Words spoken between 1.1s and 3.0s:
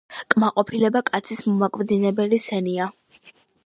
კაცის მომაკვდინებელი სენია.“